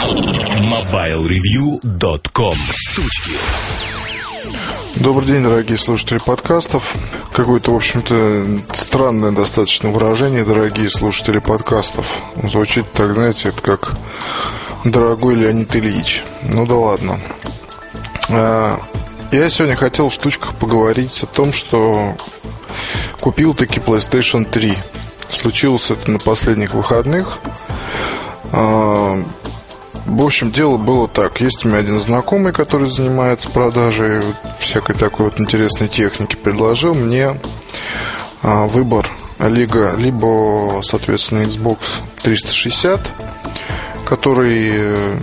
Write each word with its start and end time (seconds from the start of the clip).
MobileReview.com 0.00 2.56
Штучки 2.74 3.32
Добрый 4.96 5.28
день, 5.28 5.42
дорогие 5.42 5.76
слушатели 5.76 6.16
подкастов. 6.16 6.94
Какое-то, 7.34 7.72
в 7.72 7.76
общем-то, 7.76 8.74
странное 8.74 9.32
достаточно 9.32 9.90
выражение, 9.90 10.44
дорогие 10.44 10.88
слушатели 10.88 11.38
подкастов. 11.38 12.06
Звучит 12.44 12.90
так, 12.92 13.12
знаете, 13.12 13.50
это 13.50 13.60
как 13.60 13.92
дорогой 14.84 15.34
Леонид 15.34 15.76
Ильич. 15.76 16.24
Ну 16.44 16.64
да 16.64 16.76
ладно. 16.76 17.20
А, 18.30 18.80
я 19.32 19.50
сегодня 19.50 19.76
хотел 19.76 20.08
в 20.08 20.14
штучках 20.14 20.54
поговорить 20.54 21.22
о 21.24 21.26
том, 21.26 21.52
что 21.52 22.16
купил 23.20 23.52
таки 23.52 23.80
PlayStation 23.80 24.50
3. 24.50 24.78
Случилось 25.28 25.90
это 25.90 26.10
на 26.10 26.18
последних 26.18 26.72
выходных. 26.72 27.36
В 30.06 30.22
общем, 30.22 30.50
дело 30.50 30.76
было 30.76 31.08
так. 31.08 31.40
Есть 31.40 31.64
у 31.64 31.68
меня 31.68 31.78
один 31.78 32.00
знакомый, 32.00 32.52
который 32.52 32.88
занимается 32.88 33.48
продажей 33.48 34.20
всякой 34.58 34.96
такой 34.96 35.26
вот 35.26 35.40
интересной 35.40 35.88
техники. 35.88 36.36
Предложил 36.36 36.94
мне 36.94 37.38
а, 38.42 38.66
выбор 38.66 39.10
лига, 39.38 39.94
либо, 39.96 40.80
соответственно, 40.82 41.42
Xbox 41.42 41.78
360, 42.22 43.12
который 44.04 44.70
э, 44.72 45.18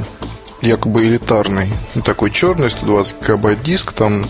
якобы 0.62 1.05
элитарный, 1.05 1.71
ну, 1.94 2.02
такой 2.02 2.32
черный, 2.32 2.70
120 2.70 3.21
гигабайт 3.21 3.62
диск, 3.63 3.91
там 3.94 4.26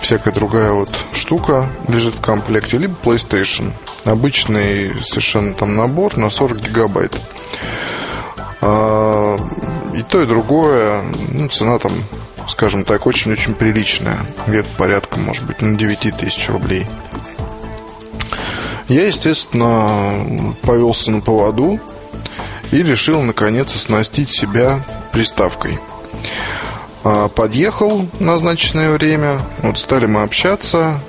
всякая 0.00 0.32
другая 0.32 0.72
вот 0.72 0.90
штука 1.12 1.70
лежит 1.88 2.14
в 2.14 2.20
комплекте, 2.20 2.78
либо 2.78 2.94
PlayStation. 3.02 3.72
Обычный 4.04 5.02
совершенно 5.02 5.54
там 5.54 5.76
набор 5.76 6.16
на 6.16 6.30
40 6.30 6.60
гигабайт. 6.60 7.18
А, 8.60 9.36
и 9.94 10.02
то, 10.02 10.22
и 10.22 10.26
другое, 10.26 11.04
ну, 11.32 11.48
цена 11.48 11.78
там, 11.78 11.92
скажем 12.48 12.84
так, 12.84 13.06
очень-очень 13.06 13.54
приличная. 13.54 14.24
Где-то 14.46 14.68
порядка, 14.76 15.18
может 15.18 15.44
быть, 15.46 15.62
на 15.62 15.76
9 15.76 16.16
тысяч 16.16 16.48
рублей. 16.48 16.86
Я, 18.88 19.06
естественно, 19.06 20.54
повелся 20.62 21.10
на 21.10 21.20
поводу 21.20 21.78
и 22.70 22.82
решил, 22.82 23.20
наконец, 23.22 23.74
оснастить 23.76 24.30
себя 24.30 24.84
приставкой. 25.12 25.78
А, 27.04 27.28
подъехал 27.28 28.08
в 28.12 28.20
назначенное 28.20 28.90
время, 28.90 29.38
вот 29.62 29.78
стали 29.78 30.06
мы 30.06 30.22
общаться, 30.22 31.00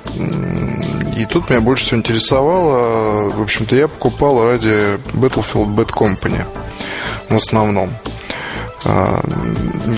и 1.16 1.26
тут 1.26 1.50
меня 1.50 1.60
больше 1.60 1.84
всего 1.84 1.98
интересовало, 1.98 3.30
в 3.30 3.42
общем-то, 3.42 3.74
я 3.74 3.88
покупал 3.88 4.44
ради 4.44 5.00
Battlefield 5.14 5.74
Bad 5.74 5.90
Company– 5.90 6.44
в 7.30 7.36
основном. 7.36 7.90
А, 8.84 9.22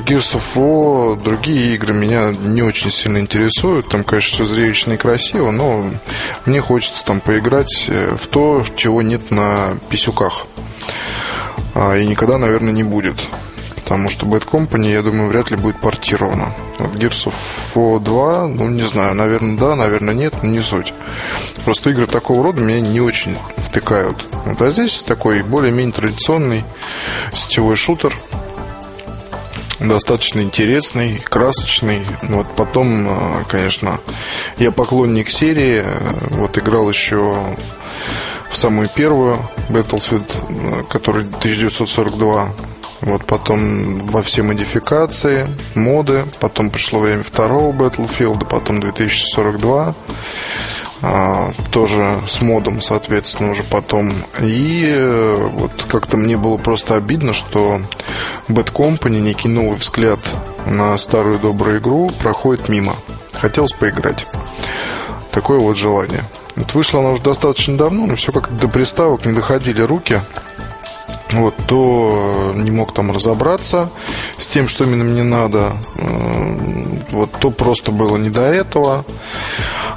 Gears 0.07 0.37
of 0.37 0.43
War, 0.55 1.23
другие 1.23 1.75
игры 1.75 1.95
меня 1.95 2.33
не 2.33 2.63
очень 2.63 2.91
сильно 2.91 3.19
интересуют. 3.19 3.89
Там, 3.89 4.05
конечно, 4.05 4.35
все 4.35 4.45
зрелищно 4.45 4.95
и 4.95 4.97
красиво, 4.97 5.51
но 5.51 5.85
мне 6.47 6.61
хочется 6.61 7.05
там 7.05 7.21
поиграть 7.21 7.87
э, 7.89 8.17
в 8.17 8.27
то, 8.27 8.65
чего 8.77 9.03
нет 9.03 9.31
на 9.31 9.79
писюках. 9.89 10.47
А, 11.75 11.97
и 11.97 12.07
никогда, 12.07 12.39
наверное, 12.39 12.73
не 12.73 12.83
будет. 12.83 13.17
Потому 13.83 14.09
что 14.11 14.27
Bad 14.27 14.49
Company, 14.49 14.93
я 14.93 15.03
думаю, 15.03 15.29
вряд 15.29 15.51
ли 15.51 15.57
будет 15.57 15.81
портировано. 15.81 16.55
Вот 16.79 16.93
Gears 16.93 17.27
of 17.29 17.35
War 17.75 18.01
2, 18.01 18.49
ну, 18.49 18.69
не 18.69 18.83
знаю, 18.83 19.15
наверное, 19.15 19.57
да, 19.57 19.77
наверное, 19.77 20.15
нет, 20.15 20.35
но 20.43 20.49
не 20.49 20.61
суть. 20.61 20.95
Просто 21.65 21.91
игры 21.91 22.07
такого 22.07 22.43
рода 22.43 22.61
меня 22.61 22.81
не 22.81 23.01
очень 23.01 23.37
втыкают. 23.57 24.25
Вот, 24.45 24.63
а 24.63 24.71
здесь 24.71 25.03
такой 25.03 25.43
более-менее 25.43 25.93
традиционный 25.93 26.65
сетевой 27.33 27.77
шутер, 27.77 28.15
достаточно 29.89 30.41
интересный, 30.41 31.19
красочный. 31.19 32.07
Вот 32.23 32.47
потом, 32.57 33.09
э, 33.09 33.45
конечно, 33.49 34.01
я 34.59 34.71
поклонник 34.71 35.31
серии. 35.31 35.85
Вот 36.31 36.57
играл 36.59 36.89
еще 36.89 37.43
в 38.51 38.57
самую 38.57 38.89
первую 38.89 39.39
Battlefield, 39.71 40.31
э, 40.49 40.83
который 40.89 41.25
1942. 41.25 42.55
Вот 43.03 43.25
потом 43.25 44.07
во 44.07 44.23
все 44.23 44.43
модификации, 44.43 45.49
моды. 45.75 46.25
Потом 46.41 46.71
пришло 46.71 47.01
время 47.01 47.25
второго 47.25 47.73
Battlefield, 47.73 48.47
потом 48.49 48.81
2042. 48.81 49.95
А, 51.05 51.53
тоже 51.73 52.21
с 52.29 52.41
модом, 52.41 52.81
соответственно, 52.81 53.51
уже 53.51 53.65
потом. 53.65 54.13
И 54.41 54.85
э, 54.87 55.49
вот 55.53 55.73
как-то 55.89 56.17
мне 56.17 56.37
было 56.37 56.57
просто 56.59 56.95
обидно, 56.95 57.33
что 57.33 57.81
Bad 58.49 58.73
Company, 58.73 59.19
некий 59.19 59.49
новый 59.49 59.77
взгляд 59.77 60.21
на 60.65 60.97
старую 60.97 61.41
добрую 61.41 61.81
игру 61.81 62.09
проходит 62.21 62.69
мимо. 62.69 62.95
Хотелось 63.33 63.73
поиграть. 63.73 64.27
Такое 65.33 65.59
вот 65.59 65.77
желание. 65.77 66.23
Вот 66.55 66.73
вышла 66.75 67.01
она 67.01 67.11
уже 67.11 67.23
достаточно 67.23 67.77
давно, 67.77 68.07
но 68.07 68.15
все 68.15 68.31
как-то 68.31 68.55
до 68.55 68.69
приставок 68.69 69.25
не 69.25 69.33
доходили 69.33 69.83
руки 69.83 70.21
вот, 71.33 71.55
то 71.67 72.53
не 72.55 72.71
мог 72.71 72.93
там 72.95 73.11
разобраться 73.11 73.91
с 74.39 74.47
тем, 74.47 74.69
что 74.69 74.85
именно 74.85 75.05
мне 75.05 75.23
надо, 75.23 75.77
вот, 77.11 77.31
то 77.39 77.51
просто 77.51 77.91
было 77.91 78.17
не 78.17 78.31
до 78.31 78.43
этого. 78.43 79.05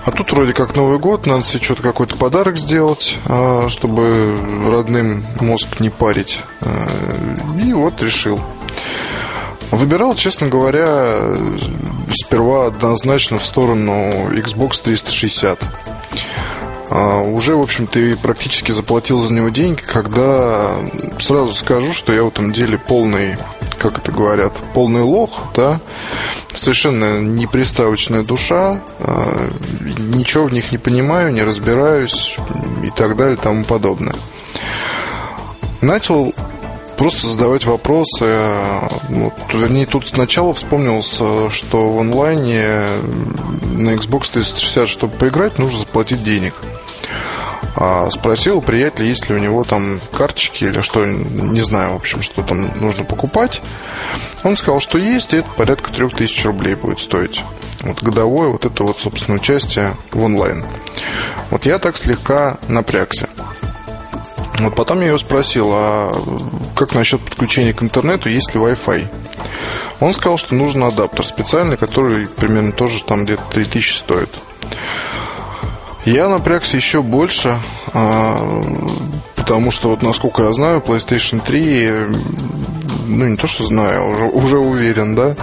А 0.05 0.11
тут 0.11 0.31
вроде 0.31 0.53
как 0.53 0.75
Новый 0.75 0.99
год, 0.99 1.25
надо 1.25 1.43
себе 1.43 1.63
что-то 1.63 1.81
какой-то 1.81 2.15
подарок 2.15 2.57
сделать, 2.57 3.17
а, 3.25 3.67
чтобы 3.69 4.37
родным 4.69 5.25
мозг 5.41 5.79
не 5.79 5.89
парить. 5.89 6.41
И 7.63 7.73
вот 7.73 8.01
решил. 8.03 8.39
Выбирал, 9.71 10.15
честно 10.15 10.47
говоря, 10.47 11.35
сперва 12.13 12.67
однозначно 12.67 13.39
в 13.39 13.45
сторону 13.45 14.29
Xbox 14.31 14.81
360. 14.83 15.59
А, 16.97 17.19
уже, 17.19 17.57
в 17.57 17.61
общем-то, 17.61 17.99
и 17.99 18.15
практически 18.15 18.71
заплатил 18.71 19.19
за 19.19 19.33
него 19.33 19.49
деньги, 19.49 19.81
когда 19.81 20.77
сразу 21.19 21.51
скажу, 21.51 21.93
что 21.93 22.13
я 22.13 22.23
в 22.23 22.29
этом 22.29 22.53
деле 22.53 22.77
полный, 22.77 23.35
как 23.77 23.97
это 23.97 24.13
говорят, 24.13 24.53
полный 24.73 25.01
лох, 25.01 25.47
да, 25.53 25.81
совершенно 26.53 27.19
неприставочная 27.19 28.23
душа, 28.23 28.79
а, 28.99 29.49
ничего 29.97 30.45
в 30.45 30.53
них 30.53 30.71
не 30.71 30.77
понимаю, 30.77 31.33
не 31.33 31.43
разбираюсь 31.43 32.37
и 32.81 32.89
так 32.91 33.17
далее 33.17 33.35
и 33.35 33.41
тому 33.41 33.65
подобное. 33.65 34.15
Начал 35.81 36.33
просто 36.97 37.27
задавать 37.27 37.65
вопросы. 37.65 38.39
Вот, 39.09 39.33
вернее, 39.51 39.85
тут 39.85 40.07
сначала 40.07 40.53
вспомнился, 40.53 41.49
что 41.49 41.89
в 41.89 41.99
онлайне 41.99 42.87
на 43.63 43.95
Xbox 43.95 44.31
360, 44.31 44.87
чтобы 44.87 45.13
поиграть, 45.17 45.59
нужно 45.59 45.79
заплатить 45.79 46.23
денег. 46.23 46.53
А 47.75 48.09
спросил 48.09 48.57
у 48.57 48.61
приятеля, 48.61 49.07
есть 49.07 49.29
ли 49.29 49.35
у 49.35 49.39
него 49.39 49.63
там 49.63 49.99
карточки 50.11 50.63
или 50.65 50.81
что, 50.81 51.05
не 51.05 51.61
знаю, 51.61 51.93
в 51.93 51.95
общем, 51.97 52.21
что 52.21 52.41
там 52.41 52.71
нужно 52.79 53.03
покупать. 53.03 53.61
Он 54.43 54.55
сказал, 54.57 54.79
что 54.79 54.97
есть, 54.97 55.33
и 55.33 55.37
это 55.37 55.49
порядка 55.49 55.91
3000 55.91 56.45
рублей 56.47 56.75
будет 56.75 56.99
стоить. 56.99 57.43
Вот 57.81 58.01
годовое 58.01 58.49
вот 58.49 58.65
это 58.65 58.83
вот, 58.83 58.99
собственно, 58.99 59.37
участие 59.37 59.95
в 60.11 60.23
онлайн. 60.23 60.65
Вот 61.49 61.65
я 61.65 61.79
так 61.79 61.97
слегка 61.97 62.57
напрягся. 62.67 63.29
Вот 64.59 64.73
потом 64.75 65.01
я 65.01 65.07
его 65.07 65.17
спросил, 65.17 65.69
а 65.71 66.13
как 66.75 66.93
насчет 66.93 67.21
подключения 67.21 67.73
к 67.73 67.83
интернету, 67.83 68.29
есть 68.29 68.53
ли 68.53 68.61
Wi-Fi? 68.61 69.07
Он 69.99 70.13
сказал, 70.13 70.37
что 70.37 70.55
нужен 70.55 70.83
адаптер 70.83 71.25
специальный, 71.25 71.77
который 71.77 72.25
примерно 72.25 72.71
тоже 72.71 73.03
там 73.03 73.25
где-то 73.25 73.43
3000 73.51 73.97
стоит. 73.97 74.29
Я 76.05 76.29
напрягся 76.29 76.77
еще 76.77 77.01
больше, 77.01 77.59
а, 77.91 78.37
потому 79.35 79.71
что, 79.71 79.89
вот 79.89 80.03
насколько 80.03 80.43
я 80.43 80.53
знаю, 80.53 80.83
PlayStation 80.85 81.43
3, 81.43 81.91
ну 83.07 83.25
не 83.25 83.37
то 83.37 83.47
что 83.47 83.63
знаю, 83.63 84.09
уже, 84.09 84.25
уже 84.25 84.59
уверен, 84.59 85.15
да, 85.15 85.35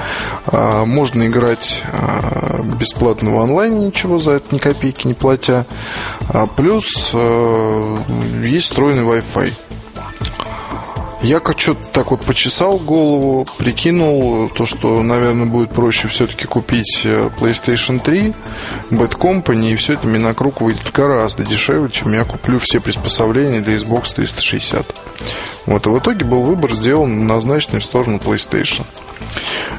а, 0.47 0.85
можно 0.85 1.27
играть 1.27 1.83
а, 1.93 2.63
бесплатно 2.79 3.35
в 3.35 3.41
онлайне, 3.41 3.87
ничего 3.87 4.19
за 4.19 4.33
это 4.33 4.55
ни 4.55 4.59
копейки 4.59 5.09
не 5.09 5.15
платя, 5.15 5.67
плюс 6.57 7.13
есть 8.45 8.67
встроенный 8.67 9.03
Wi-Fi. 9.03 9.53
Я 11.23 11.39
как 11.39 11.61
что-то 11.61 11.87
так 11.93 12.11
вот 12.11 12.23
почесал 12.23 12.79
голову, 12.79 13.47
прикинул 13.57 14.49
то, 14.49 14.67
что, 14.67 15.01
наверное, 15.05 15.47
будет 15.47 15.71
проще 15.71 16.09
все-таки 16.09 16.47
купить 16.47 17.03
э, 17.05 17.31
PlayStation 17.39 18.01
3, 18.01 18.35
Bad 18.91 19.17
Company, 19.17 19.71
и 19.71 19.77
все 19.77 19.93
это 19.93 20.09
мне 20.09 20.19
на 20.19 20.35
круг 20.35 20.61
выйдет 20.61 20.91
гораздо 20.93 21.45
дешевле, 21.45 21.91
чем 21.93 22.13
я 22.13 22.25
куплю 22.25 22.59
все 22.59 22.81
приспособления 22.81 23.61
для 23.61 23.77
Xbox 23.77 24.15
360. 24.17 24.85
Вот, 25.67 25.87
и 25.87 25.91
в 25.91 25.99
итоге 26.01 26.25
был 26.25 26.43
выбор 26.43 26.73
сделан 26.73 27.25
назначенный 27.25 27.79
в 27.79 27.85
сторону 27.85 28.19
PlayStation. 28.19 28.85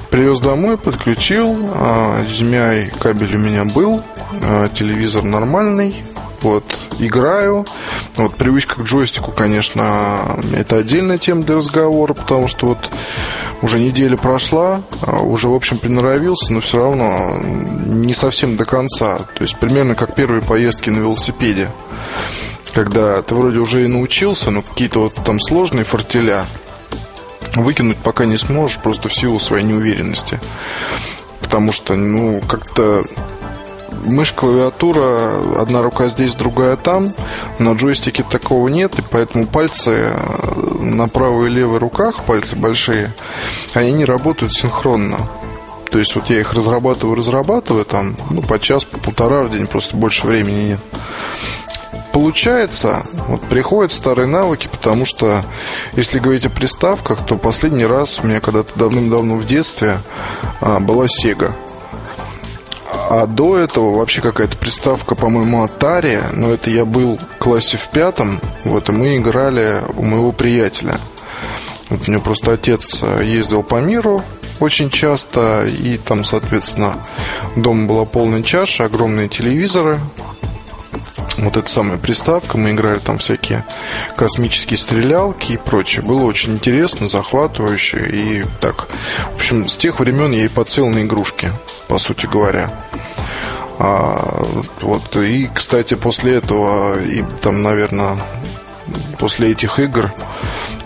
Привез 0.09 0.39
домой, 0.39 0.77
подключил, 0.77 1.55
HDMI 1.55 2.89
а, 2.93 2.97
кабель 2.99 3.35
у 3.35 3.39
меня 3.39 3.65
был, 3.65 4.01
а, 4.41 4.69
телевизор 4.69 5.23
нормальный, 5.23 5.93
вот, 6.41 6.63
играю. 6.99 7.65
Вот, 8.15 8.35
привычка 8.35 8.75
к 8.75 8.85
джойстику, 8.85 9.31
конечно, 9.31 10.39
это 10.53 10.77
отдельная 10.77 11.17
тема 11.17 11.43
для 11.43 11.55
разговора, 11.55 12.13
потому 12.13 12.47
что 12.47 12.67
вот 12.67 12.91
уже 13.61 13.79
неделя 13.79 14.17
прошла, 14.17 14.83
а 15.01 15.21
уже, 15.21 15.47
в 15.49 15.53
общем, 15.53 15.79
приноровился, 15.79 16.53
но 16.53 16.61
все 16.61 16.77
равно 16.77 17.39
не 17.41 18.13
совсем 18.13 18.55
до 18.55 18.65
конца. 18.65 19.17
То 19.17 19.41
есть 19.41 19.57
примерно 19.57 19.95
как 19.95 20.13
первые 20.15 20.41
поездки 20.41 20.89
на 20.89 20.99
велосипеде 20.99 21.69
когда 22.73 23.21
ты 23.21 23.35
вроде 23.35 23.59
уже 23.59 23.85
и 23.85 23.87
научился, 23.87 24.51
но 24.51 24.61
какие-то 24.61 24.99
вот 24.99 25.13
там 25.23 25.39
сложные 25.39 25.85
фортеля 25.85 26.47
выкинуть 27.55 27.97
пока 27.97 28.25
не 28.25 28.37
сможешь, 28.37 28.79
просто 28.79 29.09
в 29.09 29.13
силу 29.13 29.39
своей 29.39 29.63
неуверенности. 29.63 30.39
Потому 31.39 31.71
что, 31.71 31.95
ну, 31.95 32.41
как-то 32.41 33.03
мышь, 34.05 34.33
клавиатура, 34.33 35.59
одна 35.59 35.81
рука 35.81 36.07
здесь, 36.07 36.35
другая 36.35 36.75
там. 36.75 37.13
На 37.59 37.73
джойстике 37.73 38.23
такого 38.23 38.67
нет, 38.67 38.97
и 38.99 39.01
поэтому 39.01 39.47
пальцы 39.47 40.13
на 40.79 41.07
правой 41.07 41.47
и 41.47 41.53
левой 41.53 41.79
руках, 41.79 42.23
пальцы 42.25 42.55
большие, 42.55 43.13
они 43.73 43.91
не 43.91 44.05
работают 44.05 44.53
синхронно. 44.53 45.29
То 45.91 45.99
есть 45.99 46.15
вот 46.15 46.29
я 46.29 46.39
их 46.39 46.53
разрабатываю, 46.53 47.15
разрабатываю, 47.15 47.85
там, 47.85 48.15
ну, 48.29 48.41
по 48.41 48.59
час, 48.59 48.83
по 48.83 48.97
полтора 48.97 49.43
в 49.43 49.51
день, 49.51 49.67
просто 49.67 49.95
больше 49.95 50.25
времени 50.25 50.69
нет 50.69 50.79
получается, 52.13 53.03
вот 53.27 53.41
приходят 53.41 53.91
старые 53.91 54.27
навыки, 54.27 54.69
потому 54.71 55.03
что 55.03 55.43
если 55.93 56.19
говорить 56.19 56.45
о 56.45 56.49
приставках, 56.49 57.25
то 57.25 57.35
последний 57.37 57.85
раз 57.85 58.19
у 58.21 58.27
меня 58.27 58.39
когда-то 58.39 58.77
давным-давно 58.77 59.35
в 59.35 59.45
детстве 59.45 59.99
а, 60.61 60.79
была 60.79 61.05
Sega. 61.05 61.53
А 63.15 63.27
до 63.27 63.59
этого 63.59 63.95
вообще 63.95 64.21
какая-то 64.21 64.57
приставка, 64.57 65.13
по-моему, 65.13 65.63
Atari, 65.63 66.33
но 66.33 66.51
это 66.51 66.71
я 66.71 66.83
был 66.83 67.17
в 67.17 67.37
классе 67.37 67.77
в 67.77 67.87
пятом, 67.89 68.41
вот, 68.63 68.89
и 68.89 68.91
мы 68.91 69.17
играли 69.17 69.83
у 69.95 70.03
моего 70.03 70.31
приятеля. 70.31 70.99
Вот 71.89 72.07
у 72.07 72.11
меня 72.11 72.19
просто 72.19 72.53
отец 72.53 73.03
а, 73.03 73.21
ездил 73.21 73.61
по 73.61 73.79
миру 73.81 74.23
очень 74.59 74.89
часто, 74.89 75.63
и 75.65 75.99
там, 75.99 76.25
соответственно, 76.25 76.95
дома 77.55 77.85
была 77.85 78.05
полная 78.05 78.41
чаша, 78.41 78.85
огромные 78.85 79.27
телевизоры, 79.27 79.99
вот 81.37 81.57
эта 81.57 81.69
самая 81.69 81.97
приставка, 81.97 82.57
мы 82.57 82.71
играли 82.71 82.99
там 82.99 83.17
всякие 83.17 83.65
космические 84.15 84.77
стрелялки 84.77 85.53
и 85.53 85.57
прочее. 85.57 86.03
Было 86.03 86.23
очень 86.23 86.53
интересно, 86.53 87.07
захватывающе 87.07 88.09
и 88.11 88.45
так. 88.61 88.87
В 89.31 89.35
общем, 89.35 89.67
с 89.67 89.75
тех 89.75 89.99
времен 89.99 90.31
я 90.31 90.45
и 90.45 90.47
подсел 90.47 90.87
на 90.89 91.03
игрушки, 91.03 91.51
по 91.87 91.97
сути 91.97 92.25
говоря. 92.25 92.69
А, 93.79 94.45
вот, 94.81 95.15
и, 95.15 95.49
кстати, 95.53 95.95
после 95.95 96.35
этого, 96.35 97.01
и 97.01 97.23
там, 97.41 97.63
наверное, 97.63 98.17
после 99.19 99.51
этих 99.51 99.79
игр 99.79 100.13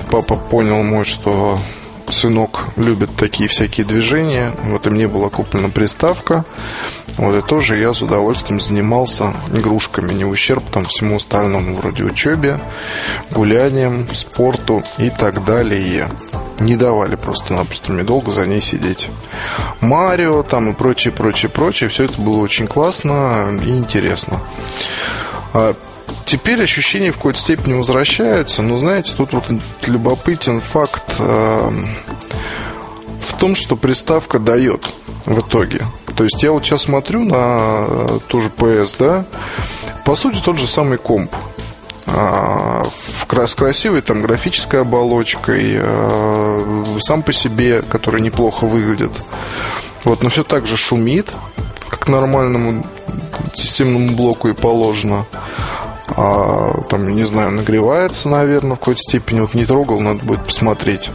папа 0.09 0.35
понял 0.35 0.83
мой, 0.83 1.05
что 1.05 1.59
сынок 2.11 2.65
любит 2.75 3.15
такие 3.15 3.49
всякие 3.49 3.85
движения. 3.85 4.53
Вот 4.65 4.87
и 4.87 4.89
мне 4.89 5.07
была 5.07 5.29
куплена 5.29 5.69
приставка. 5.69 6.45
Вот 7.17 7.35
и 7.35 7.41
тоже 7.41 7.77
я 7.77 7.93
с 7.93 8.01
удовольствием 8.01 8.61
занимался 8.61 9.33
игрушками, 9.51 10.13
не 10.13 10.25
ущерб 10.25 10.63
там 10.69 10.85
всему 10.85 11.15
остальному, 11.15 11.73
вроде 11.73 12.03
учебе, 12.03 12.59
гулянием, 13.31 14.07
спорту 14.13 14.83
и 14.99 15.09
так 15.09 15.43
далее. 15.43 16.09
Не 16.59 16.75
давали 16.75 17.15
просто-напросто 17.15 17.91
мне 17.91 18.03
долго 18.03 18.31
за 18.31 18.45
ней 18.45 18.61
сидеть. 18.61 19.09
Марио 19.81 20.43
там 20.43 20.71
и 20.71 20.73
прочее, 20.73 21.11
прочее, 21.11 21.49
прочее. 21.49 21.89
Все 21.89 22.03
это 22.05 22.21
было 22.21 22.39
очень 22.39 22.67
классно 22.67 23.59
и 23.63 23.69
интересно. 23.69 24.39
Теперь 26.25 26.61
ощущения 26.61 27.11
в 27.11 27.17
какой-то 27.17 27.39
степени 27.39 27.73
возвращаются, 27.73 28.61
но 28.61 28.77
знаете, 28.77 29.13
тут 29.15 29.33
вот 29.33 29.45
любопытен 29.85 30.61
факт 30.61 31.15
э, 31.19 31.71
в 33.27 33.37
том, 33.37 33.55
что 33.55 33.75
приставка 33.75 34.39
дает 34.39 34.93
в 35.25 35.39
итоге. 35.39 35.81
То 36.15 36.23
есть 36.23 36.41
я 36.43 36.51
вот 36.51 36.65
сейчас 36.65 36.83
смотрю 36.83 37.23
на 37.23 37.85
э, 37.87 38.19
ту 38.27 38.41
же 38.41 38.49
PS, 38.49 38.95
да, 38.99 39.25
по 40.05 40.15
сути 40.15 40.41
тот 40.43 40.57
же 40.57 40.67
самый 40.67 40.97
комп. 40.97 41.33
А, 42.09 42.87
с 43.29 43.55
красивой 43.55 44.01
там 44.01 44.21
графической 44.21 44.81
оболочкой, 44.81 45.73
э, 45.75 46.83
сам 47.01 47.21
по 47.21 47.33
себе, 47.33 47.81
который 47.81 48.21
неплохо 48.21 48.65
выглядит. 48.65 49.11
Вот, 50.05 50.23
но 50.23 50.29
все 50.29 50.43
так 50.43 50.65
же 50.65 50.77
шумит, 50.77 51.31
как 51.89 52.07
нормальному 52.07 52.83
системному 53.53 54.15
блоку 54.15 54.47
и 54.47 54.53
положено. 54.53 55.25
А, 56.17 56.81
там, 56.89 57.15
не 57.15 57.23
знаю, 57.23 57.51
нагревается, 57.51 58.27
наверное, 58.27 58.75
в 58.75 58.79
какой-то 58.79 59.01
степени. 59.01 59.41
Вот 59.41 59.53
не 59.53 59.65
трогал, 59.65 59.99
надо 59.99 60.25
будет 60.25 60.43
посмотреть. 60.43 61.11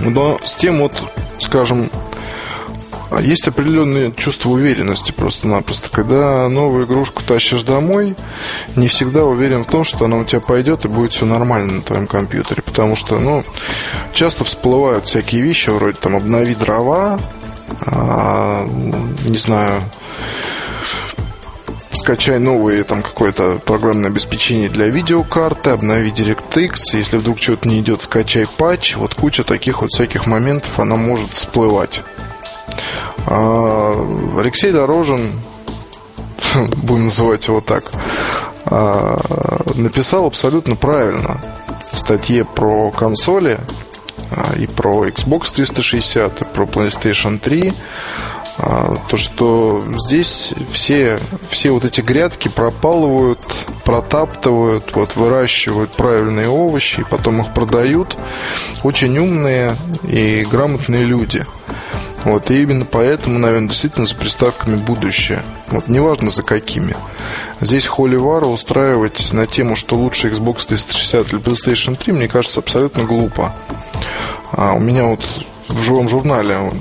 Но 0.00 0.38
с 0.42 0.54
тем 0.54 0.80
вот, 0.80 0.94
скажем, 1.38 1.90
есть 3.20 3.46
определенное 3.46 4.12
чувство 4.12 4.50
уверенности 4.50 5.12
просто-напросто. 5.12 5.90
Когда 5.90 6.48
новую 6.48 6.86
игрушку 6.86 7.22
тащишь 7.22 7.62
домой, 7.62 8.16
не 8.76 8.88
всегда 8.88 9.24
уверен 9.24 9.64
в 9.64 9.70
том, 9.70 9.84
что 9.84 10.06
она 10.06 10.16
у 10.16 10.24
тебя 10.24 10.40
пойдет 10.40 10.86
и 10.86 10.88
будет 10.88 11.12
все 11.12 11.26
нормально 11.26 11.74
на 11.74 11.82
твоем 11.82 12.06
компьютере. 12.06 12.62
Потому 12.62 12.96
что, 12.96 13.18
ну, 13.18 13.42
часто 14.14 14.44
всплывают 14.44 15.06
всякие 15.06 15.42
вещи, 15.42 15.68
вроде 15.68 15.98
там 15.98 16.16
обнови 16.16 16.54
дрова, 16.54 17.20
а, 17.86 18.66
не 19.24 19.36
знаю, 19.36 19.82
скачай 21.96 22.38
новое 22.38 22.84
там 22.84 23.02
какое-то 23.02 23.58
программное 23.64 24.10
обеспечение 24.10 24.68
для 24.68 24.88
видеокарты, 24.88 25.70
обнови 25.70 26.10
DirectX, 26.10 26.74
если 26.94 27.16
вдруг 27.16 27.40
что-то 27.40 27.68
не 27.68 27.80
идет, 27.80 28.02
скачай 28.02 28.46
патч, 28.46 28.96
вот 28.96 29.14
куча 29.14 29.42
таких 29.42 29.82
вот 29.82 29.90
всяких 29.90 30.26
моментов, 30.26 30.78
она 30.78 30.96
может 30.96 31.30
всплывать. 31.30 32.02
А, 33.26 34.38
Алексей 34.38 34.72
Дорожин, 34.72 35.40
будем 36.54 37.06
называть 37.06 37.46
его 37.48 37.60
так, 37.60 37.90
а, 38.64 39.20
написал 39.74 40.26
абсолютно 40.26 40.76
правильно 40.76 41.40
в 41.92 41.98
статье 41.98 42.44
про 42.44 42.90
консоли 42.90 43.58
а, 44.30 44.54
и 44.56 44.66
про 44.66 45.06
Xbox 45.06 45.54
360, 45.54 46.42
и 46.42 46.44
про 46.44 46.64
PlayStation 46.64 47.38
3 47.38 47.72
а, 47.72 47.72
то, 48.56 49.16
что 49.16 49.82
здесь 49.98 50.54
все, 50.72 51.20
все 51.50 51.70
вот 51.72 51.84
эти 51.84 52.00
грядки 52.00 52.48
пропалывают, 52.48 53.40
протаптывают, 53.84 54.94
вот, 54.94 55.14
выращивают 55.16 55.90
правильные 55.92 56.48
овощи, 56.48 57.04
потом 57.08 57.40
их 57.40 57.52
продают 57.52 58.16
очень 58.82 59.18
умные 59.18 59.76
и 60.08 60.46
грамотные 60.50 61.04
люди. 61.04 61.44
Вот, 62.24 62.50
и 62.50 62.62
именно 62.62 62.84
поэтому, 62.84 63.38
наверное, 63.38 63.68
действительно 63.68 64.04
за 64.04 64.16
приставками 64.16 64.74
будущее. 64.74 65.44
Вот, 65.68 65.86
неважно 65.86 66.28
за 66.28 66.42
какими. 66.42 66.96
Здесь 67.60 67.86
холивара 67.86 68.46
устраивать 68.46 69.32
на 69.32 69.46
тему, 69.46 69.76
что 69.76 69.96
лучше 69.96 70.30
Xbox 70.30 70.66
360 70.66 71.32
или 71.32 71.40
PlayStation 71.40 71.94
3, 71.94 72.12
мне 72.12 72.26
кажется, 72.26 72.58
абсолютно 72.58 73.04
глупо. 73.04 73.54
А 74.50 74.72
у 74.72 74.80
меня 74.80 75.04
вот 75.04 75.24
в 75.68 75.80
живом 75.82 76.08
журнале 76.08 76.72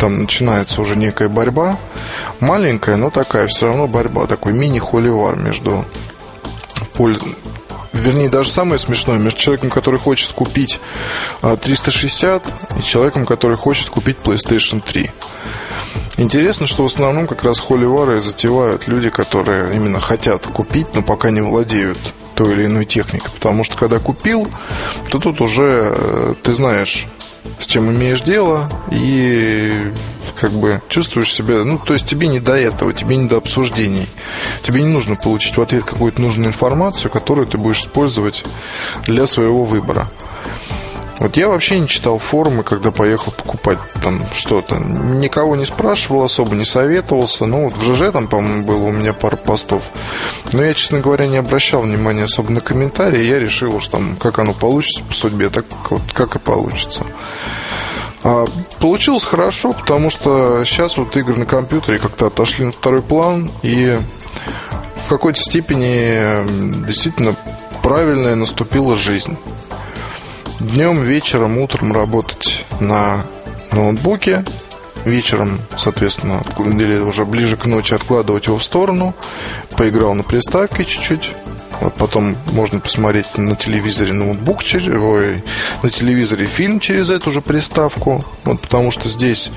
там 0.00 0.18
начинается 0.18 0.80
уже 0.80 0.96
некая 0.96 1.28
борьба. 1.28 1.78
Маленькая, 2.40 2.96
но 2.96 3.10
такая 3.10 3.46
все 3.46 3.66
равно 3.66 3.86
борьба. 3.86 4.26
Такой 4.26 4.52
мини-холивар 4.52 5.36
между 5.36 5.84
вернее, 7.92 8.28
даже 8.28 8.50
самое 8.50 8.78
смешное, 8.78 9.18
между 9.18 9.38
человеком, 9.38 9.70
который 9.70 9.98
хочет 9.98 10.32
купить 10.32 10.80
360 11.40 12.46
а, 12.46 12.78
и 12.78 12.82
человеком, 12.82 13.26
который 13.26 13.56
хочет 13.56 13.88
купить 13.90 14.18
PlayStation 14.18 14.82
3. 14.84 15.10
Интересно, 16.18 16.66
что 16.66 16.82
в 16.82 16.86
основном 16.86 17.26
как 17.26 17.42
раз 17.42 17.58
холивары 17.58 18.20
затевают 18.20 18.86
люди, 18.86 19.10
которые 19.10 19.74
именно 19.74 20.00
хотят 20.00 20.46
купить, 20.46 20.94
но 20.94 21.02
пока 21.02 21.30
не 21.30 21.40
владеют 21.40 21.98
той 22.34 22.52
или 22.52 22.66
иной 22.66 22.84
техникой. 22.84 23.30
Потому 23.32 23.64
что 23.64 23.76
когда 23.76 23.98
купил, 23.98 24.46
то 25.10 25.18
тут 25.18 25.40
уже 25.40 25.92
э, 25.94 26.34
ты 26.42 26.54
знаешь, 26.54 27.06
с 27.58 27.66
чем 27.66 27.90
имеешь 27.92 28.22
дело, 28.22 28.68
и 28.90 29.92
как 30.40 30.52
бы 30.52 30.80
чувствуешь 30.88 31.32
себя, 31.32 31.64
ну, 31.64 31.78
то 31.78 31.92
есть 31.92 32.06
тебе 32.06 32.26
не 32.26 32.40
до 32.40 32.54
этого, 32.54 32.92
тебе 32.92 33.16
не 33.16 33.28
до 33.28 33.36
обсуждений. 33.36 34.08
Тебе 34.62 34.82
не 34.82 34.88
нужно 34.88 35.16
получить 35.16 35.56
в 35.56 35.62
ответ 35.62 35.84
какую-то 35.84 36.20
нужную 36.20 36.48
информацию, 36.48 37.10
которую 37.10 37.46
ты 37.46 37.58
будешь 37.58 37.80
использовать 37.80 38.44
для 39.04 39.26
своего 39.26 39.64
выбора. 39.64 40.10
Вот 41.22 41.36
я 41.36 41.48
вообще 41.48 41.78
не 41.78 41.86
читал 41.86 42.18
форумы, 42.18 42.64
когда 42.64 42.90
поехал 42.90 43.30
покупать 43.30 43.78
там 44.02 44.20
что-то. 44.32 44.78
Никого 44.78 45.54
не 45.54 45.64
спрашивал 45.64 46.24
особо, 46.24 46.56
не 46.56 46.64
советовался. 46.64 47.46
Ну, 47.46 47.64
вот 47.68 47.74
в 47.74 47.84
ЖЖ 47.84 48.10
там, 48.12 48.26
по-моему, 48.26 48.66
было 48.66 48.88
у 48.88 48.92
меня 48.92 49.12
пара 49.12 49.36
постов. 49.36 49.84
Но 50.52 50.64
я, 50.64 50.74
честно 50.74 50.98
говоря, 50.98 51.28
не 51.28 51.36
обращал 51.36 51.82
внимания 51.82 52.24
особо 52.24 52.50
на 52.50 52.60
комментарии. 52.60 53.22
Я 53.22 53.38
решил, 53.38 53.78
что 53.78 53.92
там, 53.92 54.16
как 54.16 54.40
оно 54.40 54.52
получится 54.52 55.04
по 55.04 55.14
судьбе, 55.14 55.48
так 55.48 55.64
вот 55.90 56.02
как 56.12 56.34
и 56.34 56.40
получится. 56.40 57.06
А, 58.24 58.44
получилось 58.80 59.22
хорошо, 59.22 59.70
потому 59.70 60.10
что 60.10 60.64
сейчас 60.64 60.96
вот 60.96 61.16
игры 61.16 61.36
на 61.36 61.46
компьютере 61.46 62.00
как-то 62.00 62.26
отошли 62.26 62.64
на 62.64 62.72
второй 62.72 63.02
план, 63.02 63.52
и 63.62 63.96
в 65.06 65.08
какой-то 65.08 65.38
степени 65.38 66.84
действительно 66.84 67.36
правильная 67.80 68.34
наступила 68.34 68.96
жизнь. 68.96 69.38
Днем, 70.62 71.02
вечером, 71.02 71.58
утром 71.58 71.92
работать 71.92 72.64
на 72.78 73.24
ноутбуке, 73.72 74.44
вечером, 75.04 75.60
соответственно, 75.76 76.40
или 76.56 76.98
уже 77.00 77.24
ближе 77.24 77.56
к 77.56 77.66
ночи 77.66 77.94
откладывать 77.94 78.46
его 78.46 78.58
в 78.58 78.62
сторону, 78.62 79.12
поиграл 79.76 80.14
на 80.14 80.22
приставке 80.22 80.84
чуть-чуть, 80.84 81.32
вот 81.80 81.94
потом 81.94 82.36
можно 82.52 82.78
посмотреть 82.78 83.36
на 83.36 83.56
телевизоре 83.56 84.12
ноутбук, 84.12 84.60
ой, 84.72 85.42
на 85.82 85.90
телевизоре 85.90 86.46
фильм 86.46 86.78
через 86.78 87.10
эту 87.10 87.32
же 87.32 87.40
приставку. 87.40 88.24
Вот 88.44 88.60
потому 88.60 88.92
что 88.92 89.08
здесь 89.08 89.50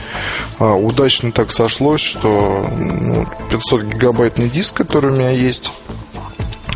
а, 0.58 0.74
удачно 0.74 1.32
так 1.32 1.52
сошлось, 1.52 2.02
что 2.02 2.66
ну, 2.76 3.28
500 3.52 3.84
гигабайтный 3.84 4.50
диск, 4.50 4.78
который 4.78 5.12
у 5.12 5.14
меня 5.14 5.30
есть, 5.30 5.72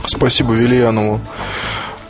спасибо 0.05 0.53
Вильянову, 0.53 1.19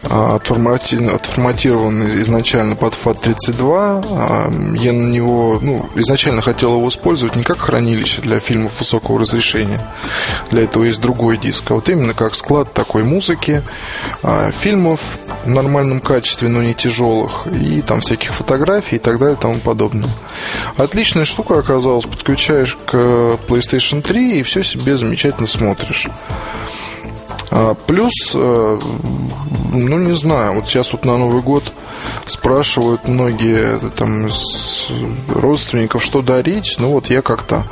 отформатирован 0.04 2.22
изначально 2.22 2.76
под 2.76 2.94
FAT32. 2.94 4.06
А, 4.12 4.52
я 4.76 4.94
на 4.94 5.10
него, 5.10 5.60
ну, 5.62 5.90
изначально 5.96 6.42
хотел 6.42 6.78
его 6.78 6.88
использовать 6.88 7.36
не 7.36 7.44
как 7.44 7.60
хранилище 7.60 8.22
для 8.22 8.40
фильмов 8.40 8.80
высокого 8.80 9.20
разрешения. 9.20 9.80
Для 10.52 10.64
этого 10.64 10.86
есть 10.86 11.02
другой 11.02 11.38
диск. 11.38 11.70
А 11.72 11.74
вот 11.76 11.90
именно 11.90 12.14
как 12.14 12.36
склад 12.36 12.74
такой 12.74 13.04
музыки, 13.04 13.62
а, 14.24 14.52
фильмов 14.52 15.02
в 15.46 15.50
нормальном 15.50 16.02
качестве, 16.02 16.50
но 16.50 16.62
не 16.62 16.74
тяжелых, 16.74 17.48
и 17.48 17.82
там 17.82 18.02
всяких 18.02 18.34
фотографий 18.34 18.98
и 18.98 19.00
так 19.00 19.20
далее 19.20 19.36
и 19.36 19.42
тому 19.42 19.60
подобное. 19.60 20.10
Отличная 20.78 21.26
штука 21.26 21.60
оказалась. 21.60 22.06
Подключаешь 22.06 22.78
к 22.86 22.94
PlayStation 23.48 24.02
3 24.02 24.40
и 24.40 24.44
все 24.44 24.64
себе 24.64 24.98
замечательно 24.98 25.48
смотришь. 25.48 26.08
А, 27.62 27.74
плюс, 27.74 28.14
э, 28.36 28.80
ну 29.74 30.00
не 30.00 30.14
знаю, 30.14 30.54
вот 30.54 30.68
сейчас 30.70 30.94
вот 30.94 31.04
на 31.04 31.18
Новый 31.18 31.42
год 31.42 31.74
спрашивают 32.26 33.06
многие 33.06 33.78
там 33.98 34.28
из 34.28 34.88
родственников, 35.28 36.02
что 36.02 36.22
дарить. 36.22 36.78
Ну 36.80 36.92
вот 36.92 37.10
я 37.10 37.22
как-то 37.22 37.66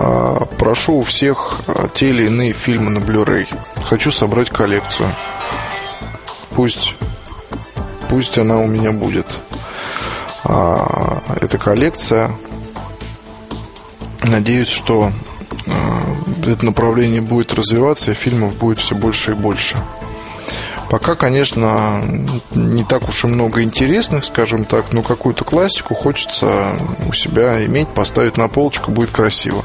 а, 0.00 0.44
прошу 0.58 0.94
у 0.94 1.02
всех 1.02 1.60
а, 1.68 1.88
те 1.88 2.08
или 2.08 2.26
иные 2.26 2.52
фильмы 2.52 2.90
на 2.90 2.98
Blu-ray. 2.98 3.46
Хочу 3.84 4.10
собрать 4.10 4.50
коллекцию. 4.50 5.14
Пусть, 6.56 6.96
пусть 8.08 8.36
она 8.38 8.58
у 8.58 8.66
меня 8.66 8.90
будет. 8.90 9.26
Эта 10.42 11.58
коллекция. 11.58 12.30
Надеюсь, 14.22 14.68
что 14.68 15.12
это 15.66 16.64
направление 16.64 17.20
будет 17.20 17.54
развиваться, 17.54 18.10
и 18.10 18.14
фильмов 18.14 18.54
будет 18.56 18.78
все 18.78 18.94
больше 18.94 19.32
и 19.32 19.34
больше. 19.34 19.76
Пока, 20.88 21.16
конечно, 21.16 22.00
не 22.54 22.84
так 22.84 23.08
уж 23.08 23.24
и 23.24 23.26
много 23.26 23.62
интересных, 23.62 24.24
скажем 24.24 24.64
так, 24.64 24.92
но 24.92 25.02
какую-то 25.02 25.44
классику 25.44 25.94
хочется 25.94 26.76
у 27.08 27.12
себя 27.12 27.64
иметь, 27.64 27.88
поставить 27.88 28.36
на 28.36 28.48
полочку, 28.48 28.92
будет 28.92 29.10
красиво. 29.10 29.64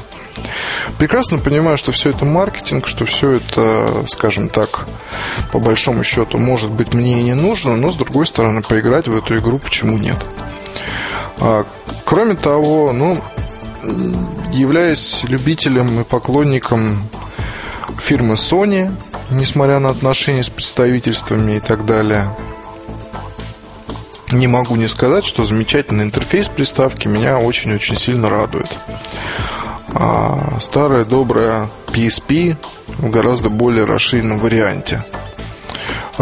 Прекрасно 0.98 1.38
понимаю, 1.38 1.78
что 1.78 1.92
все 1.92 2.10
это 2.10 2.24
маркетинг, 2.24 2.88
что 2.88 3.04
все 3.04 3.32
это, 3.32 4.04
скажем 4.08 4.48
так, 4.48 4.86
по 5.52 5.60
большому 5.60 6.02
счету, 6.02 6.38
может 6.38 6.70
быть, 6.70 6.92
мне 6.92 7.20
и 7.20 7.22
не 7.22 7.34
нужно, 7.34 7.76
но, 7.76 7.92
с 7.92 7.96
другой 7.96 8.26
стороны, 8.26 8.62
поиграть 8.62 9.06
в 9.06 9.16
эту 9.16 9.38
игру 9.38 9.58
почему 9.58 9.98
нет. 9.98 10.16
А, 11.38 11.64
кроме 12.04 12.34
того, 12.34 12.92
ну, 12.92 13.20
являясь 14.52 15.24
любителем 15.24 16.00
и 16.00 16.04
поклонником 16.04 17.08
фирмы 17.98 18.34
Sony, 18.34 18.92
несмотря 19.30 19.78
на 19.78 19.90
отношения 19.90 20.42
с 20.42 20.50
представительствами 20.50 21.56
и 21.56 21.60
так 21.60 21.84
далее, 21.84 22.28
не 24.30 24.46
могу 24.46 24.76
не 24.76 24.88
сказать, 24.88 25.24
что 25.24 25.44
замечательный 25.44 26.04
интерфейс 26.04 26.48
приставки 26.48 27.08
меня 27.08 27.38
очень-очень 27.38 27.96
сильно 27.96 28.30
радует. 28.30 28.78
А 29.94 30.58
старая 30.60 31.04
добрая 31.04 31.68
PSP 31.88 32.56
в 32.98 33.10
гораздо 33.10 33.50
более 33.50 33.84
расширенном 33.84 34.38
варианте– 34.38 35.02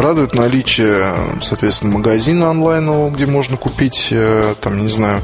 Радует 0.00 0.35
наличие, 0.35 1.14
соответственно, 1.42 1.92
магазина 1.99 2.49
онлайнового, 2.49 3.11
где 3.11 3.26
можно 3.26 3.59
купить, 3.59 4.09
э, 4.11 4.54
там, 4.59 4.80
не 4.80 4.88
знаю, 4.88 5.21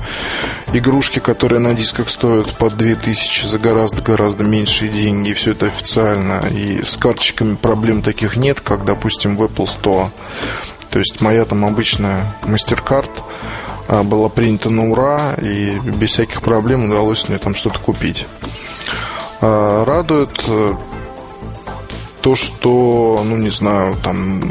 игрушки, 0.74 1.18
которые 1.18 1.60
на 1.60 1.72
дисках 1.72 2.10
стоят 2.10 2.52
по 2.58 2.68
2000 2.68 3.46
за 3.46 3.58
гораздо-гораздо 3.58 4.44
меньшие 4.44 4.90
деньги. 4.90 5.30
И 5.30 5.32
все 5.32 5.52
это 5.52 5.64
официально. 5.64 6.42
И 6.50 6.82
с 6.84 6.98
карточками 6.98 7.54
проблем 7.54 8.02
таких 8.02 8.36
нет, 8.36 8.60
как, 8.60 8.84
допустим, 8.84 9.38
в 9.38 9.44
Apple 9.44 9.66
Store. 9.66 10.10
То 10.90 10.98
есть 10.98 11.22
моя 11.22 11.46
там 11.46 11.64
обычная 11.64 12.36
MasterCard 12.42 13.10
а, 13.88 14.02
была 14.02 14.28
принята 14.28 14.68
на 14.68 14.90
ура, 14.90 15.36
и 15.40 15.78
без 15.78 16.10
всяких 16.10 16.42
проблем 16.42 16.84
удалось 16.84 17.30
мне 17.30 17.38
там 17.38 17.54
что-то 17.54 17.78
купить. 17.78 18.26
А, 19.40 19.86
радует 19.86 20.38
э, 20.46 20.74
то, 22.26 22.34
что, 22.34 23.22
ну, 23.24 23.36
не 23.36 23.50
знаю, 23.50 23.96
там 24.02 24.42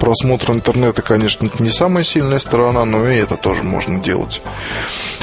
просмотр 0.00 0.52
интернета, 0.52 1.02
конечно, 1.02 1.46
не 1.58 1.68
самая 1.68 2.02
сильная 2.02 2.38
сторона, 2.38 2.86
но 2.86 3.06
и 3.06 3.16
это 3.16 3.36
тоже 3.36 3.62
можно 3.62 4.00
делать. 4.00 4.40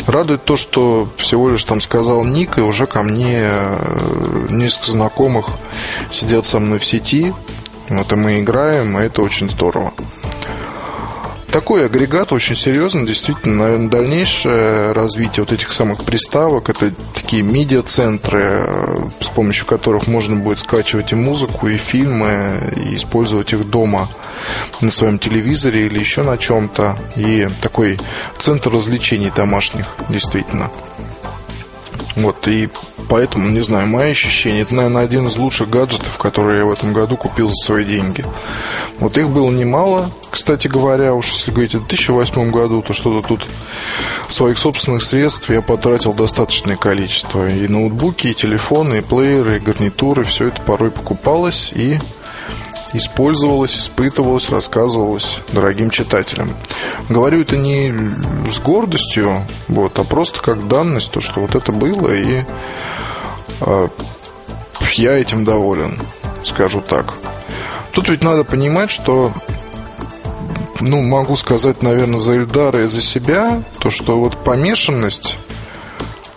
Радует 0.06 0.44
то, 0.44 0.58
что 0.58 1.10
всего 1.18 1.50
лишь 1.50 1.64
там 1.64 1.82
сказал 1.82 2.24
Ник, 2.24 2.60
и 2.60 2.62
уже 2.62 2.86
ко 2.86 3.02
мне 3.02 3.40
э, 3.42 4.48
несколько 4.52 4.92
знакомых 4.92 5.48
сидят 6.12 6.46
со 6.46 6.60
мной 6.60 6.78
в 6.78 6.86
сети. 6.86 7.34
Вот 7.90 8.12
и 8.12 8.16
мы 8.16 8.42
играем, 8.42 9.00
и 9.00 9.02
это 9.02 9.24
очень 9.24 9.50
здорово 9.50 9.92
такой 11.52 11.86
агрегат 11.86 12.32
очень 12.32 12.56
серьезно, 12.56 13.06
действительно, 13.06 13.66
наверное, 13.66 13.90
дальнейшее 13.90 14.92
развитие 14.94 15.44
вот 15.44 15.52
этих 15.52 15.72
самых 15.74 16.04
приставок, 16.04 16.70
это 16.70 16.94
такие 17.14 17.44
медиа-центры, 17.44 18.42
э, 18.42 19.10
с 19.20 19.30
помощью 19.30 19.66
которых 19.66 20.08
можно 20.08 20.36
будет 20.36 20.60
скачивать 20.60 21.12
и 21.12 21.16
музыку, 21.16 21.68
и 21.68 21.78
фильмы, 21.78 22.72
и 22.76 22.96
использовать 22.96 23.54
их 23.54 23.70
дома 23.70 24.08
на 24.80 24.92
своем 24.92 25.20
телевизоре 25.20 25.86
или 25.88 26.00
еще 26.00 26.24
на 26.24 26.38
чем-то. 26.38 26.98
И 27.16 27.48
такой 27.62 28.00
центр 28.40 28.72
развлечений 28.72 29.32
домашних, 29.36 29.86
действительно. 30.10 30.72
Вот, 32.16 32.48
и 32.48 32.70
поэтому, 33.10 33.50
не 33.50 33.62
знаю, 33.62 33.88
мои 33.88 34.12
ощущения, 34.12 34.62
это, 34.62 34.76
наверное, 34.76 35.04
один 35.04 35.28
из 35.28 35.38
лучших 35.38 35.70
гаджетов, 35.70 36.18
которые 36.18 36.60
я 36.60 36.66
в 36.66 36.72
этом 36.72 36.94
году 36.94 37.16
купил 37.16 37.50
за 37.50 37.56
свои 37.56 37.86
деньги. 37.86 38.26
Вот 39.00 39.18
их 39.18 39.30
было 39.30 39.50
немало, 39.50 40.12
кстати 40.30 40.68
говоря, 40.68 41.14
уж 41.14 41.32
если 41.32 41.52
говорить 41.52 41.76
о 41.76 41.80
2008 41.80 42.52
году, 42.52 42.82
то 42.82 42.94
что-то 42.94 43.28
тут 43.28 43.46
своих 44.30 44.58
собственных 44.58 45.04
средств 45.04 45.50
я 45.50 45.62
потратил 45.62 46.14
достаточное 46.14 46.76
количество. 46.76 47.50
И 47.50 47.68
ноутбуки, 47.68 48.28
и 48.28 48.34
телефоны, 48.34 49.00
и 49.00 49.02
плееры, 49.02 49.58
и 49.58 49.60
гарнитуры, 49.60 50.24
все 50.24 50.48
это 50.48 50.62
порой 50.62 50.92
покупалось 50.92 51.72
и 51.74 51.98
использовалось, 52.94 53.78
испытывалось, 53.78 54.50
рассказывалось 54.50 55.40
дорогим 55.52 55.90
читателям. 55.90 56.54
Говорю 57.10 57.42
это 57.42 57.58
не 57.58 57.94
с 58.50 58.60
гордостью, 58.60 59.46
вот, 59.68 59.98
а 60.00 60.04
просто 60.04 60.42
как 60.42 60.68
данность, 60.68 61.12
то, 61.12 61.22
что 61.22 61.42
вот 61.42 61.56
это 61.56 61.72
было, 61.72 62.10
и 62.10 62.44
э, 63.62 63.88
я 64.94 65.14
этим 65.14 65.46
доволен, 65.46 66.00
скажу 66.44 66.82
так. 66.82 67.14
Тут 67.92 68.10
ведь 68.10 68.24
надо 68.24 68.44
понимать, 68.44 68.92
что 68.92 69.34
ну, 70.82 71.02
могу 71.02 71.36
сказать, 71.36 71.84
наверное, 71.84 72.20
за 72.20 72.38
Эльдара 72.38 72.84
и 72.84 72.88
за 72.88 73.02
себя, 73.02 73.64
то, 73.80 73.90
что 73.90 74.20
вот 74.20 74.44
помешанность 74.44 75.38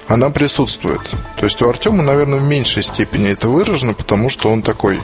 она 0.08 0.30
присутствует. 0.30 1.00
То 1.36 1.44
есть 1.44 1.60
у 1.62 1.68
Артема, 1.68 2.02
наверное, 2.02 2.38
в 2.38 2.42
меньшей 2.42 2.82
степени 2.82 3.30
это 3.30 3.48
выражено, 3.48 3.94
потому 3.94 4.28
что 4.28 4.50
он 4.50 4.62
такой, 4.62 5.00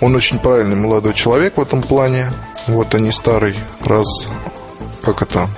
он 0.00 0.14
очень 0.14 0.38
правильный 0.38 0.76
молодой 0.76 1.14
человек 1.14 1.56
в 1.56 1.60
этом 1.60 1.82
плане. 1.82 2.30
Вот, 2.66 2.94
а 2.94 3.00
не 3.00 3.10
старый, 3.10 3.56
раз, 3.80 4.28
как 5.02 5.22
это, 5.22 5.50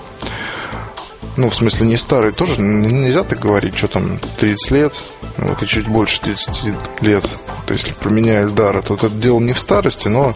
ну, 1.37 1.51
в 1.51 1.55
смысле, 1.55 1.87
не 1.87 1.99
старый, 1.99 2.33
тоже 2.33 2.61
нельзя 2.61 3.25
так 3.25 3.39
говорить, 3.39 3.77
что 3.77 3.89
там, 3.89 4.19
30 4.39 4.71
лет, 4.71 4.95
вот, 5.37 5.63
и 5.63 5.67
чуть 5.67 5.87
больше 5.87 6.21
30 6.23 6.65
лет. 7.03 7.25
То 7.67 7.73
есть, 7.75 7.87
если 7.87 7.99
про 7.99 8.09
меня 8.09 8.43
Эльдара, 8.43 8.81
то 8.81 8.95
это 8.95 9.11
дело 9.11 9.41
не 9.41 9.53
в 9.53 9.61
старости, 9.61 10.09
но 10.09 10.35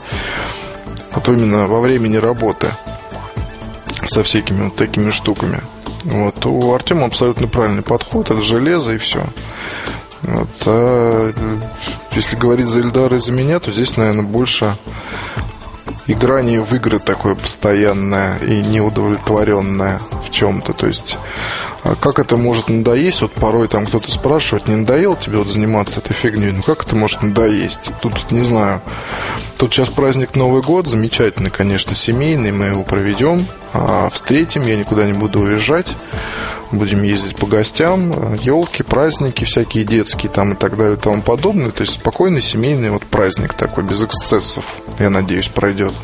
вот 1.13 1.29
именно 1.29 1.67
во 1.67 1.81
времени 1.81 2.17
работы 2.17 2.69
со 4.07 4.23
всякими 4.23 4.65
вот 4.65 4.77
такими 4.77 5.11
штуками. 5.11 5.63
Вот. 6.09 6.47
У 6.47 6.75
Артема 6.75 7.07
абсолютно 7.07 7.49
правильный 7.49 7.83
подход. 7.83 8.31
Это 8.31 8.41
железо 8.41 8.95
и 8.95 8.97
все. 8.97 9.23
Вот. 10.23 10.49
А 10.67 11.33
если 12.13 12.37
говорить 12.37 12.67
за 12.67 12.81
Эльдара 12.81 13.17
и 13.17 13.19
за 13.19 13.33
меня, 13.33 13.61
то 13.61 13.71
здесь, 13.71 13.97
наверное, 13.97 14.25
больше 14.25 14.77
играние 16.07 16.61
в 16.61 16.73
игры 16.75 16.99
такое 16.99 17.35
постоянное 17.35 18.39
и 18.39 18.63
неудовлетворенное 18.63 20.01
в 20.27 20.31
чем-то. 20.31 20.73
То 20.73 20.87
есть, 20.87 21.19
как 22.01 22.19
это 22.19 22.37
может 22.37 22.69
надоесть? 22.69 23.23
Вот 23.23 23.33
порой 23.33 23.69
там 23.69 23.87
кто-то 23.87 24.11
спрашивает, 24.11 24.69
не 24.69 24.77
надоело 24.77 25.17
тебе 25.17 25.39
вот 25.39 25.49
заниматься 25.49 26.01
этой 26.01 26.13
фигней? 26.13 26.53
Ну, 26.53 26.63
как 26.63 26.85
это 26.85 26.97
может 26.97 27.23
надоесть? 27.23 27.93
Тут, 28.03 28.31
не 28.31 28.43
знаю. 28.43 28.83
Тут 29.57 29.73
сейчас 29.73 29.89
праздник 29.89 30.35
Новый 30.35 30.63
год, 30.63 30.87
замечательный, 30.87 31.51
конечно, 31.51 31.95
семейный, 31.95 32.53
мы 32.53 32.67
его 32.67 32.85
проведем, 32.85 33.49
а 33.73 34.09
встретим, 34.09 34.67
я 34.67 34.77
никуда 34.77 35.05
не 35.05 35.13
буду 35.13 35.41
уезжать. 35.41 35.97
Будем 36.71 37.03
ездить 37.03 37.37
по 37.37 37.47
гостям, 37.47 38.35
елки, 38.35 38.83
праздники 38.83 39.45
всякие 39.45 39.85
детские 39.85 40.31
там 40.31 40.53
и 40.53 40.57
так 40.57 40.77
далее 40.77 40.97
и 40.97 41.01
тому 41.01 41.23
подобное. 41.23 41.71
То 41.71 41.81
есть 41.81 41.95
спокойный 41.95 42.43
семейный 42.43 42.91
вот 42.91 43.05
праздник 43.07 43.55
такой, 43.55 43.85
без 43.85 44.03
эксцессов, 44.03 44.65
я 44.99 45.09
надеюсь, 45.09 45.49
пройдет. 45.49 45.95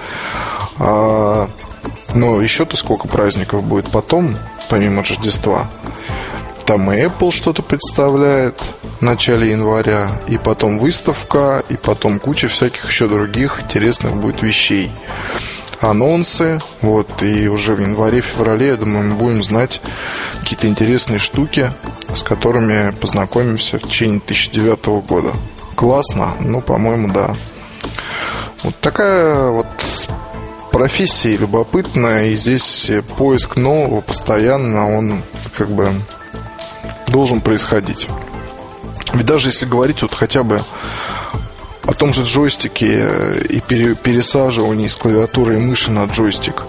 А, 0.78 1.50
но 2.14 2.40
еще-то 2.40 2.76
сколько 2.76 3.08
праздников 3.08 3.62
будет 3.62 3.90
потом, 3.90 4.36
помимо 4.74 5.04
Рождества. 5.04 5.70
Там 6.66 6.90
и 6.90 6.96
Apple 6.96 7.30
что-то 7.30 7.62
представляет 7.62 8.60
в 8.98 9.02
начале 9.02 9.52
января, 9.52 10.20
и 10.26 10.36
потом 10.36 10.80
выставка, 10.80 11.62
и 11.68 11.76
потом 11.76 12.18
куча 12.18 12.48
всяких 12.48 12.90
еще 12.90 13.06
других 13.06 13.62
интересных 13.62 14.16
будет 14.16 14.42
вещей 14.42 14.90
анонсы. 15.80 16.58
Вот, 16.80 17.22
и 17.22 17.46
уже 17.46 17.76
в 17.76 17.80
январе-феврале, 17.82 18.66
я 18.66 18.76
думаю, 18.76 19.10
мы 19.10 19.14
будем 19.14 19.44
знать 19.44 19.80
какие-то 20.40 20.66
интересные 20.66 21.20
штуки, 21.20 21.70
с 22.12 22.24
которыми 22.24 22.92
познакомимся 22.96 23.78
в 23.78 23.82
течение 23.82 24.20
2009 24.26 24.86
года. 25.06 25.34
Классно? 25.76 26.34
Ну, 26.40 26.60
по-моему, 26.60 27.12
да. 27.12 27.36
Вот 28.64 28.74
такая 28.80 29.50
вот 29.50 29.68
профессия 30.74 31.36
любопытная, 31.36 32.30
и 32.30 32.36
здесь 32.36 32.90
поиск 33.16 33.54
нового 33.54 34.00
постоянно, 34.00 34.98
он 34.98 35.22
как 35.56 35.70
бы 35.70 35.94
должен 37.06 37.40
происходить. 37.40 38.08
Ведь 39.12 39.24
даже 39.24 39.50
если 39.50 39.66
говорить 39.66 40.02
вот 40.02 40.12
хотя 40.12 40.42
бы 40.42 40.60
о 41.84 41.92
том 41.92 42.12
же 42.12 42.24
джойстике 42.24 42.88
э, 42.90 43.46
и 43.48 43.60
пересаживании 43.60 44.88
с 44.88 44.96
клавиатуры 44.96 45.54
и 45.54 45.60
мыши 45.60 45.92
на 45.92 46.06
джойстик. 46.06 46.64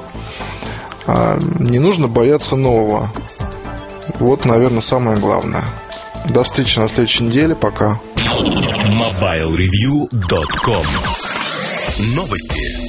А, 1.08 1.40
не 1.58 1.80
нужно 1.80 2.08
бояться 2.08 2.56
нового. 2.56 3.12
Вот, 4.20 4.46
наверное, 4.46 4.82
самое 4.82 5.18
главное. 5.18 5.66
До 6.30 6.44
встречи 6.44 6.78
на 6.78 6.90
следующей 6.90 7.24
неделе. 7.24 7.56
Пока. 7.56 8.00
MobileReview.com 8.28 10.86
Новости. 12.16 12.85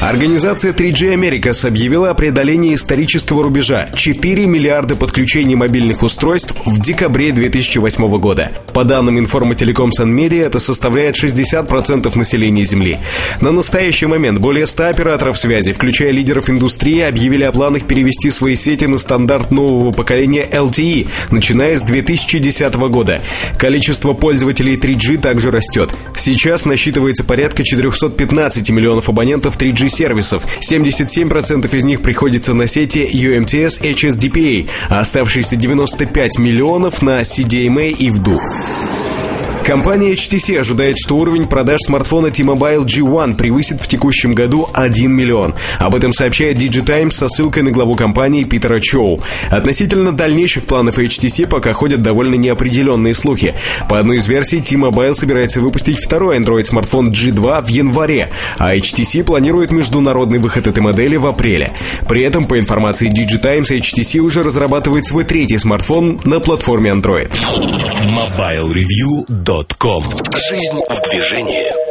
Организация 0.00 0.72
3G 0.72 1.12
Americas 1.14 1.66
объявила 1.66 2.10
о 2.10 2.14
преодолении 2.14 2.72
исторического 2.74 3.42
рубежа– 3.42 3.88
4 3.96 4.46
миллиарда 4.46 4.94
подключений 4.94 5.56
мобильных 5.56 6.04
устройств 6.04 6.54
в 6.64 6.80
декабре 6.80 7.32
2008 7.32 8.18
года. 8.18 8.52
По 8.72 8.84
данным 8.84 9.18
Информателеком 9.18 9.90
Сан-Медиа, 9.90 10.44
это 10.44 10.60
составляет 10.60 11.16
60% 11.20 12.16
населения 12.16 12.64
Земли. 12.64 12.98
На 13.40 13.50
настоящий 13.50 14.06
момент 14.06 14.38
более 14.38 14.68
100 14.68 14.84
операторов 14.84 15.36
связи, 15.36 15.72
включая 15.72 16.12
лидеров 16.12 16.48
индустрии, 16.48 17.00
объявили 17.00 17.42
о 17.42 17.50
планах 17.50 17.84
перевести 17.84 18.30
свои 18.30 18.54
сети 18.54 18.84
на 18.84 18.98
стандарт 18.98 19.50
нового 19.50 19.90
поколения 19.90 20.44
LTE, 20.48 21.08
начиная 21.32 21.76
с 21.76 21.82
2010 21.82 22.72
года. 22.88 23.20
Количество 23.58 24.12
пользователей 24.12 24.76
3G 24.76 25.18
также 25.18 25.50
растет. 25.50 25.90
Сейчас 26.16 26.66
насчитывается 26.66 27.24
порядка 27.24 27.64
415 27.64 28.70
миллионов 28.70 29.08
абонентов 29.08 29.58
3G 29.58 29.87
сервисов. 29.88 30.46
77% 30.60 31.76
из 31.76 31.84
них 31.84 32.02
приходится 32.02 32.54
на 32.54 32.66
сети 32.66 33.00
UMTS 33.00 33.80
HSDPA, 33.82 34.70
а 34.88 35.00
оставшиеся 35.00 35.56
95 35.56 36.38
миллионов 36.38 37.02
на 37.02 37.20
CDMA 37.20 37.90
и 37.90 38.08
VDU. 38.08 39.07
Компания 39.68 40.14
HTC 40.14 40.58
ожидает, 40.58 40.96
что 40.98 41.18
уровень 41.18 41.44
продаж 41.44 41.80
смартфона 41.84 42.30
T-Mobile 42.30 42.86
G1 42.86 43.36
превысит 43.36 43.82
в 43.82 43.86
текущем 43.86 44.32
году 44.32 44.66
1 44.72 45.12
миллион. 45.14 45.54
Об 45.78 45.94
этом 45.94 46.14
сообщает 46.14 46.56
DigiTimes 46.56 47.10
со 47.10 47.28
ссылкой 47.28 47.64
на 47.64 47.70
главу 47.70 47.94
компании 47.94 48.44
Питера 48.44 48.80
Чоу. 48.80 49.20
Относительно 49.50 50.16
дальнейших 50.16 50.64
планов 50.64 50.98
HTC 50.98 51.46
пока 51.46 51.74
ходят 51.74 52.00
довольно 52.00 52.36
неопределенные 52.36 53.12
слухи. 53.12 53.56
По 53.90 53.98
одной 53.98 54.16
из 54.16 54.26
версий, 54.26 54.62
T-Mobile 54.62 55.14
собирается 55.14 55.60
выпустить 55.60 55.98
второй 56.02 56.38
Android-смартфон 56.38 57.10
G2 57.10 57.62
в 57.62 57.68
январе, 57.68 58.30
а 58.56 58.74
HTC 58.74 59.22
планирует 59.22 59.70
международный 59.70 60.38
выход 60.38 60.66
этой 60.66 60.80
модели 60.80 61.16
в 61.16 61.26
апреле. 61.26 61.72
При 62.08 62.22
этом, 62.22 62.46
по 62.46 62.58
информации 62.58 63.10
DigiTimes, 63.10 63.68
HTC 63.70 64.20
уже 64.20 64.42
разрабатывает 64.42 65.04
свой 65.04 65.24
третий 65.24 65.58
смартфон 65.58 66.22
на 66.24 66.40
платформе 66.40 66.90
Android. 66.90 67.30
MobileReview.com 67.98 69.57
Жизнь 70.34 70.80
в 70.88 71.00
движении. 71.08 71.87